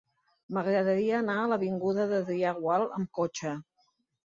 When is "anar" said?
1.25-1.37